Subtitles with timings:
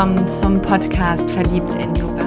[0.00, 2.24] willkommen zum Podcast Verliebt in Yoga.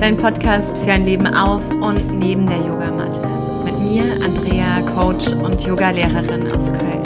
[0.00, 3.20] Dein Podcast für ein Leben auf und neben der Yogamatte.
[3.64, 7.02] Mit mir, Andrea, Coach und Yogalehrerin aus Köln.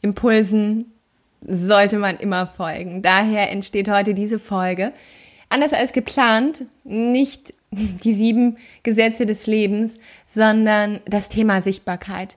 [0.00, 0.92] Impulsen
[1.40, 3.02] sollte man immer folgen.
[3.02, 4.92] Daher entsteht heute diese Folge.
[5.48, 12.36] Anders als geplant, nicht die sieben Gesetze des Lebens, sondern das Thema Sichtbarkeit.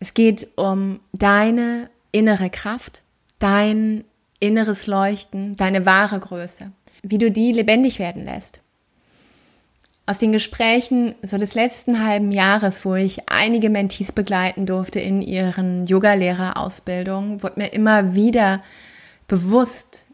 [0.00, 3.02] Es geht um deine innere Kraft,
[3.38, 4.04] dein
[4.40, 8.60] inneres Leuchten, deine wahre Größe, wie du die lebendig werden lässt.
[10.06, 15.20] Aus den Gesprächen so des letzten halben Jahres, wo ich einige Mentees begleiten durfte in
[15.20, 18.62] ihren Yogalehrerausbildungen, wurde mir immer wieder
[19.26, 20.06] bewusst,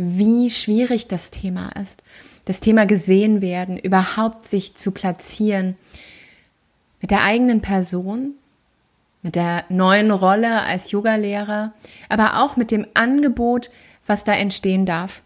[0.00, 2.02] wie schwierig das Thema ist.
[2.46, 5.76] Das Thema gesehen werden, überhaupt sich zu platzieren
[7.00, 8.32] mit der eigenen Person,
[9.22, 11.72] mit der neuen Rolle als Yogalehrer,
[12.08, 13.70] aber auch mit dem Angebot,
[14.06, 15.22] was da entstehen darf.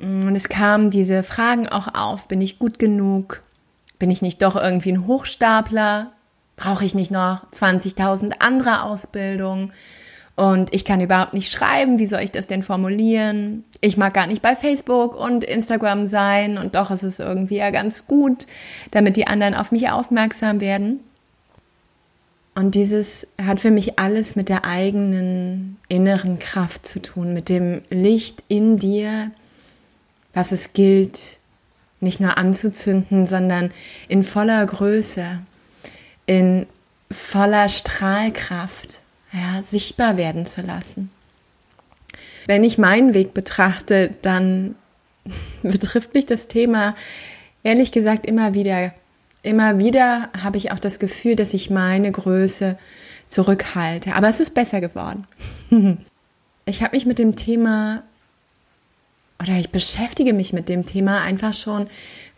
[0.00, 3.42] Und es kamen diese Fragen auch auf, bin ich gut genug?
[3.98, 6.12] Bin ich nicht doch irgendwie ein Hochstapler?
[6.56, 9.72] Brauche ich nicht noch 20.000 andere Ausbildungen?
[10.34, 13.64] Und ich kann überhaupt nicht schreiben, wie soll ich das denn formulieren?
[13.80, 17.70] Ich mag gar nicht bei Facebook und Instagram sein und doch ist es irgendwie ja
[17.70, 18.46] ganz gut,
[18.90, 21.00] damit die anderen auf mich aufmerksam werden.
[22.54, 27.82] Und dieses hat für mich alles mit der eigenen inneren Kraft zu tun, mit dem
[27.88, 29.30] Licht in dir,
[30.34, 31.38] was es gilt,
[32.00, 33.70] nicht nur anzuzünden, sondern
[34.08, 35.40] in voller Größe,
[36.26, 36.66] in
[37.10, 41.10] voller Strahlkraft, ja, sichtbar werden zu lassen.
[42.46, 44.74] Wenn ich meinen Weg betrachte, dann
[45.62, 46.94] betrifft mich das Thema
[47.62, 48.92] ehrlich gesagt immer wieder.
[49.42, 52.78] Immer wieder habe ich auch das Gefühl, dass ich meine Größe
[53.26, 54.14] zurückhalte.
[54.14, 55.26] Aber es ist besser geworden.
[56.64, 58.04] Ich habe mich mit dem Thema
[59.40, 61.88] oder ich beschäftige mich mit dem Thema einfach schon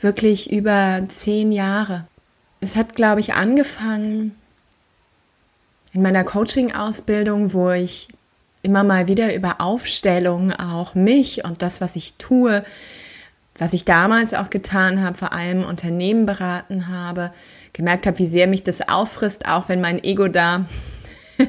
[0.01, 2.07] wirklich über zehn Jahre.
[2.63, 4.35] Es hat, glaube ich, angefangen
[5.95, 8.09] in meiner Coaching-Ausbildung, wo ich
[8.63, 12.65] immer mal wieder über Aufstellung auch mich und das, was ich tue,
[13.59, 17.33] was ich damals auch getan habe, vor allem Unternehmen beraten habe,
[17.73, 20.65] gemerkt habe, wie sehr mich das auffrisst, auch wenn mein Ego da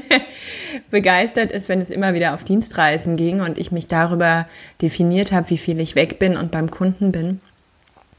[0.92, 4.48] begeistert ist, wenn es immer wieder auf Dienstreisen ging und ich mich darüber
[4.82, 7.42] definiert habe, wie viel ich weg bin und beim Kunden bin.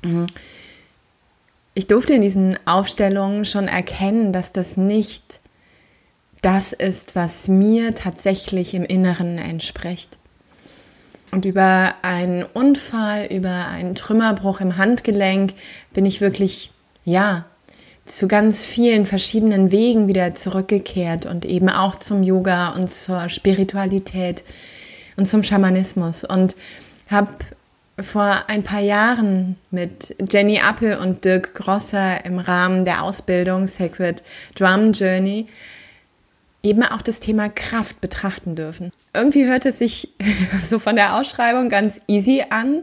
[0.03, 0.27] Mhm.
[1.75, 5.41] Ich durfte in diesen Aufstellungen schon erkennen, dass das nicht
[6.47, 10.17] das ist, was mir tatsächlich im Inneren entspricht.
[11.33, 15.55] Und über einen Unfall, über einen Trümmerbruch im Handgelenk
[15.93, 16.71] bin ich wirklich,
[17.05, 17.47] ja,
[18.05, 24.45] zu ganz vielen verschiedenen Wegen wieder zurückgekehrt und eben auch zum Yoga und zur Spiritualität
[25.17, 26.55] und zum Schamanismus und
[27.11, 27.33] habe
[27.99, 34.23] vor ein paar Jahren mit Jenny Appel und Dirk Grosser im Rahmen der Ausbildung Sacred
[34.55, 35.49] Drum Journey
[36.67, 38.93] eben auch das Thema Kraft betrachten dürfen.
[39.15, 40.13] Irgendwie hört es sich
[40.63, 42.83] so von der Ausschreibung ganz easy an.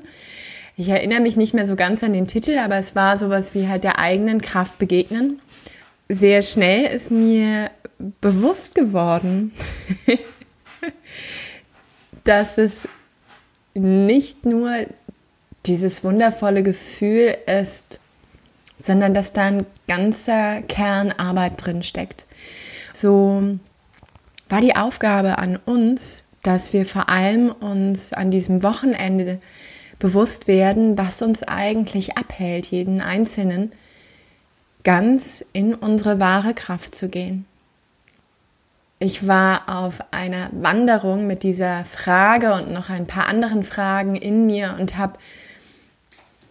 [0.75, 3.67] Ich erinnere mich nicht mehr so ganz an den Titel, aber es war sowas wie
[3.67, 5.39] halt der eigenen Kraft begegnen.
[6.09, 7.69] Sehr schnell ist mir
[8.21, 9.51] bewusst geworden,
[12.23, 12.87] dass es
[13.73, 14.71] nicht nur
[15.65, 17.99] dieses wundervolle Gefühl ist,
[18.79, 22.25] sondern dass da ein ganzer Kern Arbeit drin steckt.
[22.91, 23.57] So
[24.53, 29.41] war die Aufgabe an uns, dass wir vor allem uns an diesem Wochenende
[29.97, 33.71] bewusst werden, was uns eigentlich abhält, jeden Einzelnen,
[34.83, 37.47] ganz in unsere wahre Kraft zu gehen.
[38.99, 44.45] Ich war auf einer Wanderung mit dieser Frage und noch ein paar anderen Fragen in
[44.45, 45.13] mir und habe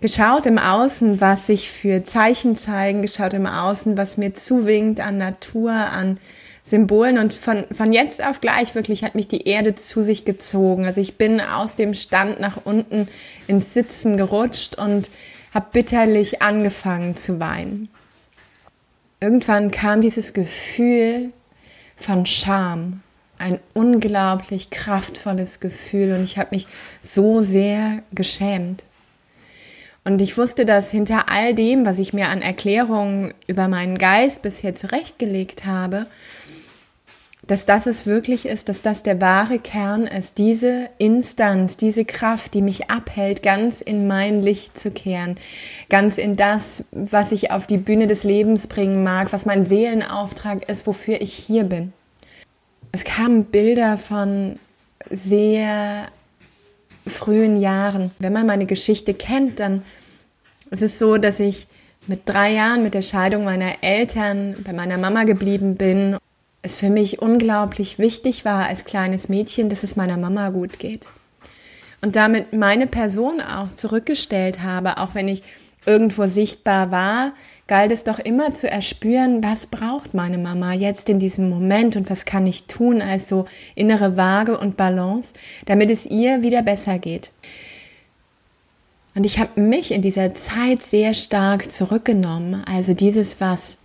[0.01, 5.19] geschaut im Außen, was sich für Zeichen zeigen, geschaut im Außen, was mir zuwinkt an
[5.19, 6.19] Natur, an
[6.65, 10.87] Symbolen und von, von jetzt auf gleich wirklich hat mich die Erde zu sich gezogen.
[10.87, 13.09] Also ich bin aus dem Stand nach unten
[13.49, 15.11] ins Sitzen gerutscht und
[15.53, 17.89] habe bitterlich angefangen zu weinen.
[19.21, 21.33] Irgendwann kam dieses Gefühl
[21.97, 23.03] von Scham,
[23.39, 26.67] ein unglaublich kraftvolles Gefühl und ich habe mich
[27.01, 28.85] so sehr geschämt.
[30.05, 34.43] Und ich wusste, dass hinter all dem, was ich mir an Erklärungen über meinen Geist
[34.43, 36.07] bisher zurechtgelegt habe,
[37.47, 42.55] dass das es wirklich ist, dass das der wahre Kern ist, diese Instanz, diese Kraft,
[42.55, 45.37] die mich abhält, ganz in mein Licht zu kehren,
[45.89, 50.69] ganz in das, was ich auf die Bühne des Lebens bringen mag, was mein Seelenauftrag
[50.71, 51.93] ist, wofür ich hier bin.
[52.93, 54.59] Es kamen Bilder von
[55.11, 56.09] sehr
[57.07, 58.13] frühen Jahren.
[58.21, 59.83] Wenn man meine Geschichte kennt, dann
[60.71, 61.67] ist es so, dass ich
[62.07, 66.17] mit drei Jahren mit der Scheidung meiner Eltern bei meiner Mama geblieben bin
[66.63, 71.09] es für mich unglaublich wichtig war als kleines Mädchen, dass es meiner Mama gut geht.
[72.01, 75.43] Und damit meine Person auch zurückgestellt habe, auch wenn ich
[75.87, 77.33] irgendwo sichtbar war,
[77.67, 82.11] galt es doch immer zu erspüren, was braucht meine Mama jetzt in diesem Moment und
[82.11, 85.35] was kann ich tun als so innere Waage und Balance,
[85.67, 87.31] damit es ihr wieder besser geht.
[89.15, 93.77] Und ich habe mich in dieser Zeit sehr stark zurückgenommen, also dieses, was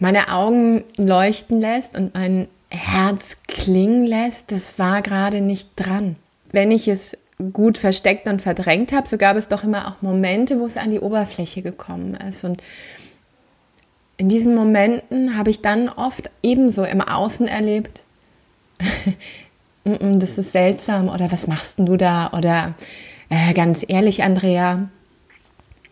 [0.00, 6.16] meine Augen leuchten lässt und mein Herz klingen lässt, das war gerade nicht dran.
[6.50, 7.16] Wenn ich es
[7.52, 10.90] gut versteckt und verdrängt habe, so gab es doch immer auch Momente, wo es an
[10.90, 12.44] die Oberfläche gekommen ist.
[12.44, 12.62] Und
[14.16, 18.04] in diesen Momenten habe ich dann oft ebenso im Außen erlebt,
[19.84, 22.30] das ist seltsam oder was machst du da?
[22.32, 22.74] Oder
[23.28, 24.88] äh, ganz ehrlich, Andrea,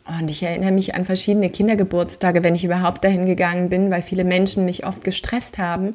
[0.07, 4.25] und ich erinnere mich an verschiedene Kindergeburtstage, wenn ich überhaupt dahin gegangen bin, weil viele
[4.25, 5.95] Menschen mich oft gestresst haben,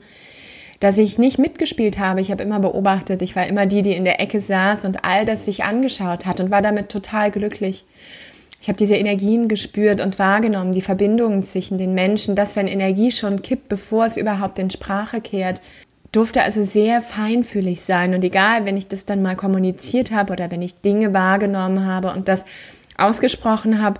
[0.80, 2.22] dass ich nicht mitgespielt habe.
[2.22, 3.22] Ich habe immer beobachtet.
[3.22, 6.40] Ich war immer die, die in der Ecke saß und all das sich angeschaut hat
[6.40, 7.84] und war damit total glücklich.
[8.62, 13.12] Ich habe diese Energien gespürt und wahrgenommen, die Verbindungen zwischen den Menschen, dass wenn Energie
[13.12, 15.62] schon kippt, bevor es überhaupt in Sprache kehrt,
[16.12, 18.16] durfte also sehr feinfühlig sein.
[18.16, 22.12] Und egal, wenn ich das dann mal kommuniziert habe oder wenn ich Dinge wahrgenommen habe
[22.12, 22.46] und das
[22.98, 24.00] ausgesprochen habe,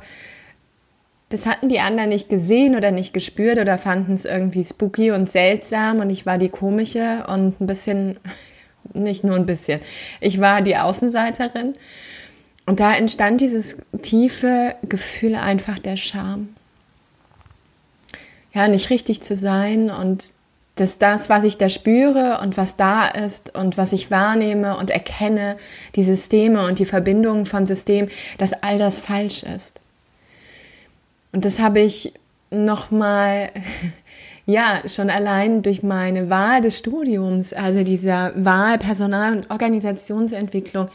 [1.30, 5.30] das hatten die anderen nicht gesehen oder nicht gespürt oder fanden es irgendwie spooky und
[5.30, 8.20] seltsam und ich war die komische und ein bisschen,
[8.94, 9.82] nicht nur ein bisschen,
[10.22, 11.76] ich war die Außenseiterin.
[12.66, 16.50] Und da entstand dieses tiefe Gefühl einfach der Scham.
[18.54, 20.34] Ja, nicht richtig zu sein und
[20.80, 24.90] dass das, was ich da spüre und was da ist und was ich wahrnehme und
[24.90, 25.58] erkenne,
[25.96, 29.80] die Systeme und die Verbindungen von Systemen, dass all das falsch ist.
[31.32, 32.14] Und das habe ich
[32.50, 33.50] nochmal,
[34.46, 40.90] ja, schon allein durch meine Wahl des Studiums, also dieser Wahl Personal- und Organisationsentwicklung,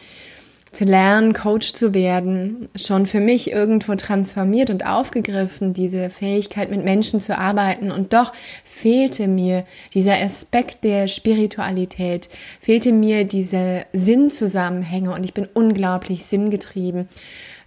[0.73, 6.83] zu lernen, Coach zu werden, schon für mich irgendwo transformiert und aufgegriffen, diese Fähigkeit mit
[6.83, 7.91] Menschen zu arbeiten.
[7.91, 8.33] Und doch
[8.65, 17.09] fehlte mir dieser Aspekt der Spiritualität, fehlte mir diese Sinnzusammenhänge und ich bin unglaublich sinngetrieben.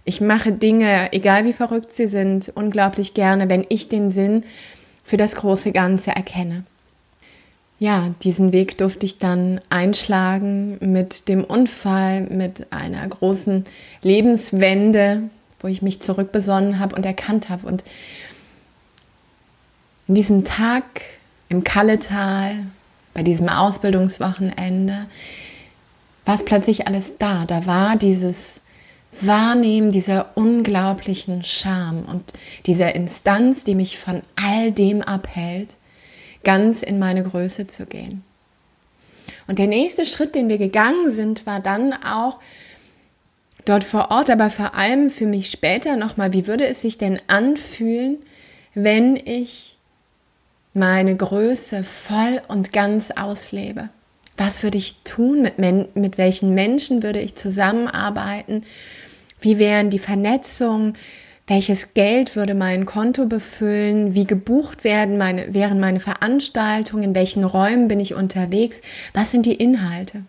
[0.04, 4.44] Ich mache Dinge, egal wie verrückt sie sind, unglaublich gerne, wenn ich den Sinn
[5.04, 6.64] für das große Ganze erkenne
[7.78, 13.64] ja, diesen Weg durfte ich dann einschlagen mit dem Unfall, mit einer großen
[14.02, 15.24] Lebenswende,
[15.60, 17.66] wo ich mich zurückbesonnen habe und erkannt habe.
[17.66, 17.84] Und
[20.08, 20.84] in diesem Tag
[21.48, 22.54] im Kalletal,
[23.12, 25.06] bei diesem Ausbildungswochenende,
[26.24, 27.44] war es plötzlich alles da.
[27.46, 28.62] Da war dieses
[29.20, 32.32] Wahrnehmen dieser unglaublichen Scham und
[32.66, 35.76] dieser Instanz, die mich von all dem abhält,
[36.46, 38.22] ganz in meine Größe zu gehen.
[39.48, 42.38] Und der nächste Schritt, den wir gegangen sind, war dann auch
[43.64, 47.20] dort vor Ort, aber vor allem für mich später nochmal, wie würde es sich denn
[47.26, 48.18] anfühlen,
[48.74, 49.76] wenn ich
[50.72, 53.88] meine Größe voll und ganz auslebe?
[54.36, 55.42] Was würde ich tun?
[55.42, 58.64] Mit, mit welchen Menschen würde ich zusammenarbeiten?
[59.40, 60.96] Wie wären die Vernetzungen?
[61.46, 67.44] Welches Geld würde mein Konto befüllen, wie gebucht werden meine, wären meine Veranstaltungen, in welchen
[67.44, 68.80] Räumen bin ich unterwegs,
[69.14, 70.22] was sind die Inhalte?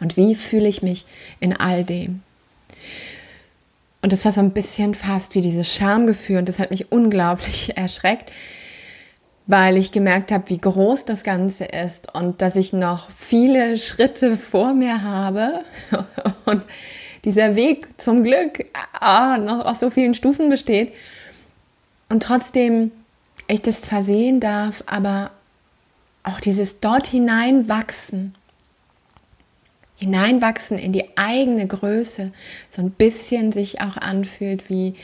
[0.00, 1.04] Und wie fühle ich mich
[1.38, 2.22] in all dem.
[4.00, 7.76] Und das war so ein bisschen fast wie dieses Schamgefühl und das hat mich unglaublich
[7.76, 8.32] erschreckt,
[9.46, 14.36] weil ich gemerkt habe, wie groß das Ganze ist und dass ich noch viele Schritte
[14.36, 15.60] vor mir habe.
[16.44, 16.62] Und
[17.24, 20.92] dieser Weg zum Glück ah, noch aus so vielen Stufen besteht
[22.08, 22.90] und trotzdem
[23.48, 25.30] ich das versehen darf, aber
[26.22, 28.34] auch dieses dort hineinwachsen,
[29.96, 32.32] hineinwachsen in die eigene Größe,
[32.68, 34.94] so ein bisschen sich auch anfühlt wie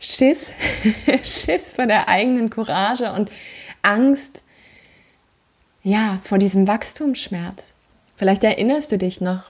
[0.00, 0.52] Schiss,
[1.24, 3.30] Schiss vor der eigenen Courage und
[3.82, 4.42] Angst,
[5.82, 7.72] ja, vor diesem Wachstumsschmerz.
[8.16, 9.44] Vielleicht erinnerst du dich noch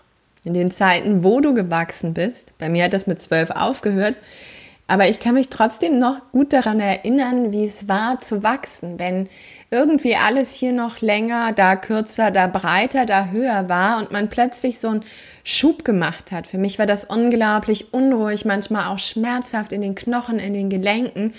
[0.47, 4.17] in den Zeiten, wo du gewachsen bist, bei mir hat das mit zwölf aufgehört,
[4.89, 9.29] Aber ich kann mich trotzdem noch gut daran erinnern, wie es war zu wachsen, wenn
[9.71, 14.79] irgendwie alles hier noch länger, da kürzer, da breiter, da höher war und man plötzlich
[14.79, 15.03] so einen
[15.43, 16.47] Schub gemacht hat.
[16.47, 21.35] Für mich war das unglaublich unruhig, manchmal auch schmerzhaft in den Knochen, in den Gelenken.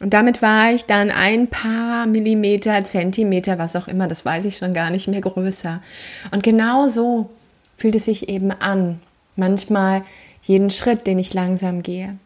[0.00, 4.58] Und damit war ich dann ein paar Millimeter, Zentimeter, was auch immer, das weiß ich
[4.58, 5.82] schon gar nicht mehr größer.
[6.30, 7.30] Und genau so
[7.76, 9.00] fühlt es sich eben an.
[9.36, 10.04] Manchmal
[10.42, 12.18] jeden Schritt, den ich langsam gehe.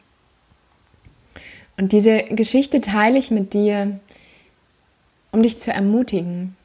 [1.76, 3.98] Und diese Geschichte teile ich mit dir,
[5.32, 6.56] um dich zu ermutigen.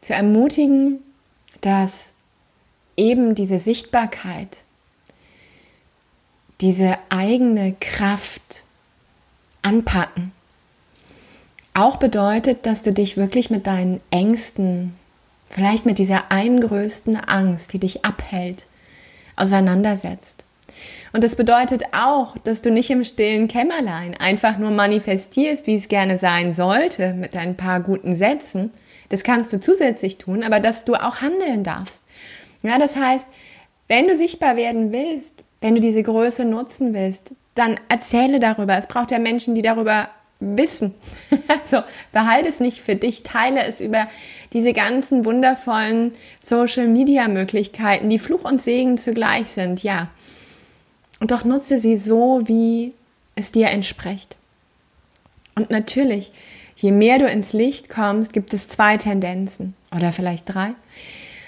[0.00, 0.98] Zu ermutigen,
[1.60, 2.12] dass
[2.96, 4.62] eben diese Sichtbarkeit,
[6.60, 8.64] diese eigene Kraft
[9.62, 10.32] anpacken,
[11.72, 14.97] auch bedeutet, dass du dich wirklich mit deinen Ängsten,
[15.50, 18.66] vielleicht mit dieser einen größten Angst, die dich abhält,
[19.36, 20.44] auseinandersetzt.
[21.12, 25.88] Und das bedeutet auch, dass du nicht im stillen Kämmerlein einfach nur manifestierst, wie es
[25.88, 28.70] gerne sein sollte, mit ein paar guten Sätzen.
[29.08, 32.04] Das kannst du zusätzlich tun, aber dass du auch handeln darfst.
[32.62, 33.26] Ja, das heißt,
[33.88, 38.76] wenn du sichtbar werden willst, wenn du diese Größe nutzen willst, dann erzähle darüber.
[38.76, 40.08] Es braucht ja Menschen, die darüber
[40.40, 40.94] wissen.
[41.48, 44.06] Also behalte es nicht für dich, teile es über
[44.52, 50.08] diese ganzen wundervollen Social-Media-Möglichkeiten, die Fluch und Segen zugleich sind, ja.
[51.20, 52.94] Und doch nutze sie so, wie
[53.34, 54.36] es dir entspricht.
[55.54, 56.32] Und natürlich,
[56.76, 60.74] je mehr du ins Licht kommst, gibt es zwei Tendenzen oder vielleicht drei.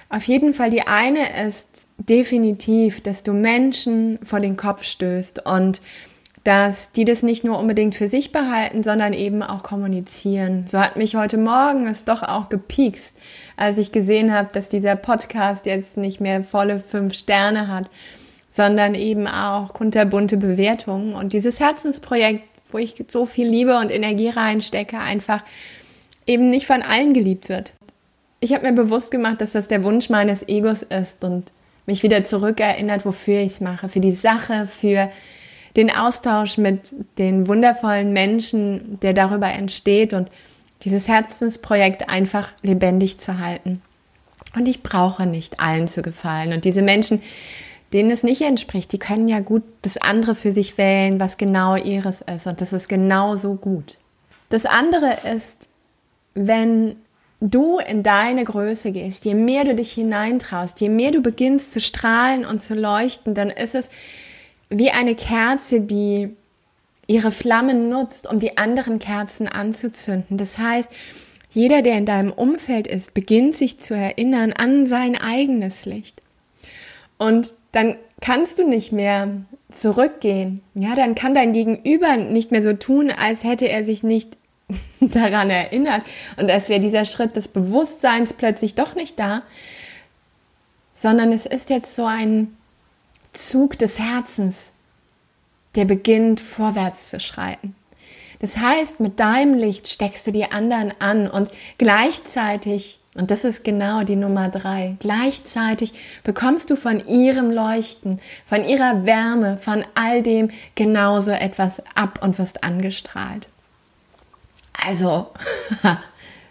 [0.08, 5.80] Auf jeden Fall die eine ist definitiv, dass du Menschen vor den Kopf stößt und
[6.44, 10.66] dass die das nicht nur unbedingt für sich behalten, sondern eben auch kommunizieren.
[10.66, 13.16] So hat mich heute Morgen es doch auch gepiekst,
[13.56, 17.90] als ich gesehen habe, dass dieser Podcast jetzt nicht mehr volle fünf Sterne hat
[18.50, 21.14] sondern eben auch kunterbunte Bewertungen.
[21.14, 25.42] Und dieses Herzensprojekt, wo ich so viel Liebe und Energie reinstecke, einfach
[26.26, 27.72] eben nicht von allen geliebt wird.
[28.40, 31.52] Ich habe mir bewusst gemacht, dass das der Wunsch meines Egos ist und
[31.86, 35.10] mich wieder zurückerinnert, wofür ich es mache, für die Sache, für
[35.76, 40.30] den Austausch mit den wundervollen Menschen, der darüber entsteht und
[40.82, 43.82] dieses Herzensprojekt einfach lebendig zu halten.
[44.54, 46.52] Und ich brauche nicht allen zu gefallen.
[46.52, 47.22] Und diese Menschen,
[47.92, 51.76] denen es nicht entspricht, die können ja gut das andere für sich wählen, was genau
[51.76, 52.46] ihres ist.
[52.46, 53.98] Und das ist genauso gut.
[54.48, 55.68] Das andere ist,
[56.34, 56.96] wenn
[57.40, 61.80] du in deine Größe gehst, je mehr du dich hineintraust, je mehr du beginnst zu
[61.80, 63.90] strahlen und zu leuchten, dann ist es
[64.70, 66.34] wie eine Kerze, die
[67.06, 70.36] ihre Flammen nutzt, um die anderen Kerzen anzuzünden.
[70.36, 70.90] Das heißt,
[71.50, 76.20] jeder, der in deinem Umfeld ist, beginnt sich zu erinnern an sein eigenes Licht.
[77.18, 79.28] Und dann kannst du nicht mehr
[79.72, 80.60] zurückgehen.
[80.74, 84.36] Ja, dann kann dein Gegenüber nicht mehr so tun, als hätte er sich nicht
[85.00, 86.02] daran erinnert
[86.36, 89.42] und als wäre dieser Schritt des Bewusstseins plötzlich doch nicht da,
[90.94, 92.56] sondern es ist jetzt so ein
[93.32, 94.72] Zug des Herzens,
[95.74, 97.74] der beginnt vorwärts zu schreiten.
[98.40, 103.64] Das heißt, mit deinem Licht steckst du die anderen an und gleichzeitig und das ist
[103.64, 104.96] genau die Nummer drei.
[105.00, 112.20] Gleichzeitig bekommst du von ihrem Leuchten, von ihrer Wärme, von all dem genauso etwas ab
[112.22, 113.48] und wirst angestrahlt.
[114.72, 115.30] Also,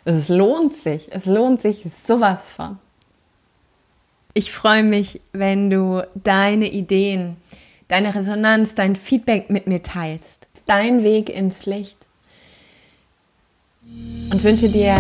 [0.05, 1.07] es lohnt sich.
[1.11, 2.77] Es lohnt sich sowas von.
[4.35, 7.37] Ich freue mich, wenn du deine Ideen,
[7.87, 10.47] deine Resonanz, dein Feedback mit mir teilst.
[10.67, 11.97] Dein Weg ins Licht.
[14.31, 14.93] Und wünsche dir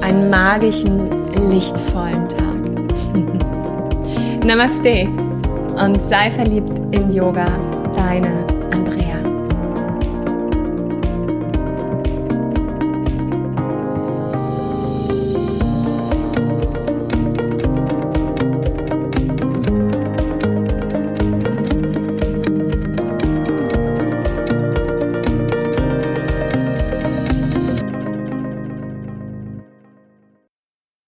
[0.00, 1.08] einen magischen,
[1.48, 2.56] lichtvollen Tag.
[4.44, 5.06] Namaste
[5.76, 7.46] und sei verliebt in Yoga,
[7.94, 8.45] deine